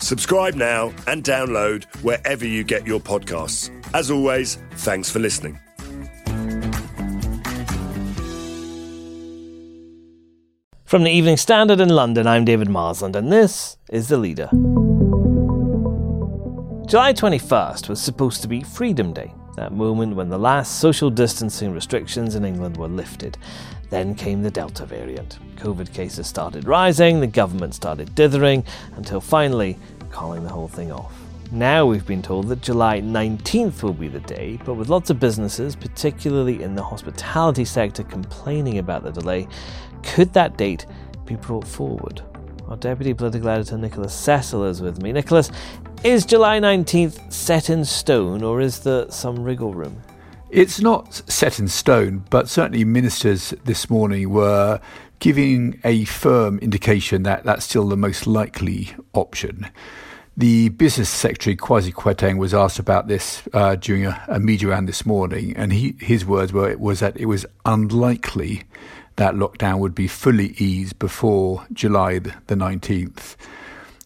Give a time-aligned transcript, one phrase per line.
[0.00, 3.70] Subscribe now and download wherever you get your podcasts.
[3.94, 5.58] As always, thanks for listening.
[10.84, 14.48] From the Evening Standard in London, I'm David Marsland, and this is The Leader.
[16.86, 21.72] July 21st was supposed to be Freedom Day, that moment when the last social distancing
[21.74, 23.36] restrictions in England were lifted.
[23.90, 25.38] Then came the Delta variant.
[25.56, 28.64] COVID cases started rising, the government started dithering,
[28.96, 29.78] until finally
[30.10, 31.12] calling the whole thing off.
[31.50, 35.18] Now we've been told that July 19th will be the day, but with lots of
[35.18, 39.48] businesses, particularly in the hospitality sector, complaining about the delay,
[40.02, 40.84] could that date
[41.24, 42.20] be brought forward?
[42.68, 45.10] Our Deputy Political Editor Nicholas Cecil is with me.
[45.10, 45.50] Nicholas,
[46.04, 50.02] is July 19th set in stone or is there some wriggle room?
[50.50, 54.80] It's not set in stone, but certainly ministers this morning were
[55.18, 59.68] giving a firm indication that that's still the most likely option.
[60.38, 64.88] The business secretary, Kwasi Kwarteng, was asked about this uh, during a, a, media round
[64.88, 68.62] this morning, and he, his words were it was that it was unlikely
[69.16, 73.36] that lockdown would be fully eased before July the 19th.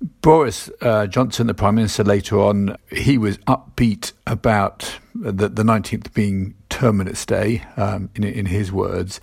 [0.00, 6.12] Boris uh, Johnson, the Prime Minister, later on, he was upbeat about the, the 19th
[6.14, 9.20] being Terminus Day, um, in, in his words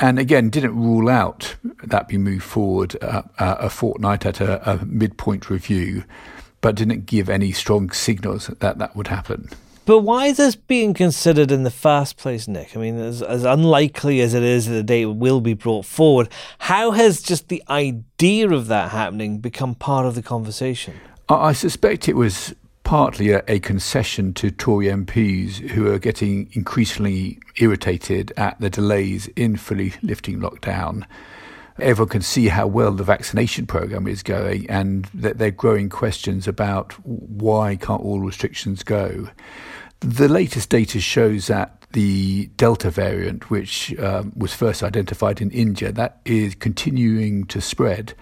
[0.00, 4.70] and again didn't rule out that be moved forward uh, uh, a fortnight at a,
[4.70, 6.04] a, midpoint review,
[6.60, 9.48] but didn't give any strong signals that that would happen.
[9.86, 12.76] But why is this being considered in the first place, Nick?
[12.76, 16.28] I mean, as, as unlikely as it is that the date will be brought forward,
[16.58, 20.94] how has just the idea of that happening become part of the conversation?
[21.28, 22.54] I suspect it was
[22.84, 29.28] partly a, a, concession to Tory MPs who are getting increasingly irritated at the delays
[29.36, 31.04] in fully lifting lockdown.
[31.80, 35.88] Everyone can see how well the vaccination program is going, and that there are growing
[35.88, 39.28] questions about why can't all restrictions go.
[40.00, 45.92] The latest data shows that the Delta variant, which um, was first identified in India,
[45.92, 48.14] that is continuing to spread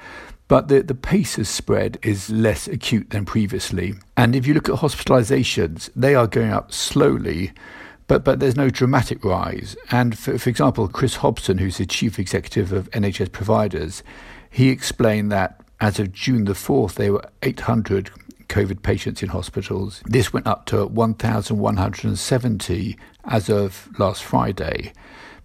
[0.48, 3.94] but the, the pace of spread is less acute than previously.
[4.16, 7.52] And if you look at hospitalizations, they are going up slowly,
[8.08, 9.76] but, but there's no dramatic rise.
[9.90, 14.02] And for, for example, Chris Hopson, who's the chief executive of NHS providers,
[14.50, 18.10] he explained that as of June the 4th, there were 800
[18.48, 20.02] COVID patients in hospitals.
[20.06, 24.92] This went up to 1,170 as of last Friday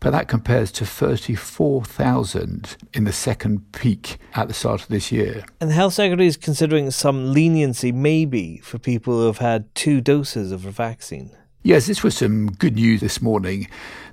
[0.04, 5.46] but that compares to 34,000 in the second peak at the start of this year.
[5.62, 10.02] And the Health Secretary is considering some leniency, maybe, for people who have had two
[10.02, 11.32] doses of a vaccine.
[11.66, 13.70] Yes, this was some good news this morning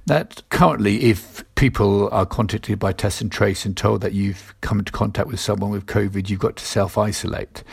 [0.06, 4.78] that currently, if people are contacted by test and trace and told that you've come
[4.78, 7.64] into contact with someone with COVID, you've got to self isolate.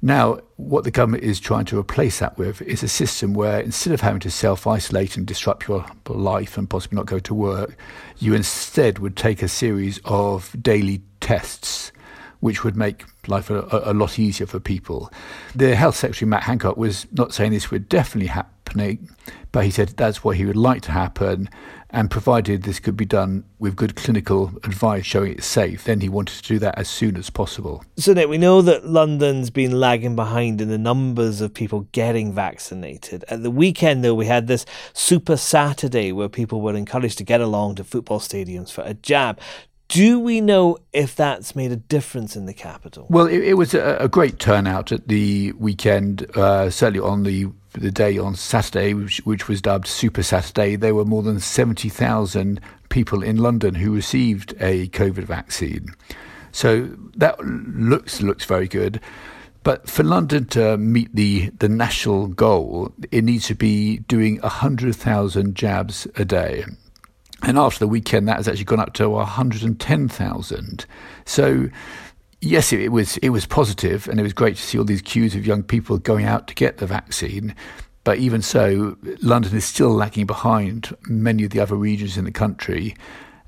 [0.00, 3.92] Now, what the government is trying to replace that with is a system where instead
[3.92, 7.76] of having to self isolate and disrupt your life and possibly not go to work,
[8.18, 11.90] you instead would take a series of daily tests
[12.38, 15.10] which would make life a, a, lot easier for people.
[15.54, 18.28] The Health Secretary, Matt Hancock, was not saying this would definitely
[18.74, 19.16] happen,
[19.52, 21.48] but he said that's what he would like to happen.
[21.90, 26.08] And provided this could be done with good clinical advice showing it's safe, then he
[26.08, 27.84] wanted to do that as soon as possible.
[27.96, 32.32] So, Nick, we know that London's been lagging behind in the numbers of people getting
[32.32, 33.24] vaccinated.
[33.28, 37.40] At the weekend, though, we had this Super Saturday where people were encouraged to get
[37.40, 39.38] along to football stadiums for a jab.
[39.88, 43.06] Do we know if that's made a difference in the capital?
[43.10, 47.46] Well, it, it was a, a, great turnout at the weekend, uh, certainly on the
[47.80, 50.76] the day on Saturday, which, which was dubbed Super Saturday.
[50.76, 55.88] There were more than 70,000 people in London who received a COVID vaccine.
[56.52, 59.00] So that looks looks very good.
[59.64, 65.54] But for London to meet the, the national goal, it needs to be doing 100,000
[65.54, 66.64] jabs a day.
[67.42, 70.86] And after the weekend, that has actually gone up to 110,000.
[71.24, 71.68] So
[72.44, 75.34] yes, it, was it was positive, and it was great to see all these queues
[75.34, 77.54] of young people going out to get the vaccine.
[78.04, 82.30] But even so, London is still lagging behind many of the other regions in the
[82.30, 82.94] country,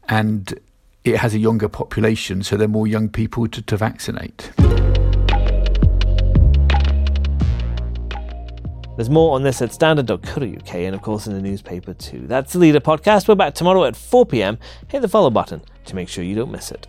[0.09, 0.59] and
[1.05, 4.51] it has a younger population, so there are more young people to, to vaccinate.
[8.97, 12.27] There's more on this at standard.co.uk and, of course, in the newspaper too.
[12.27, 13.29] That's the Leader podcast.
[13.29, 14.59] We're back tomorrow at 4 pm.
[14.89, 16.89] Hit the follow button to make sure you don't miss it.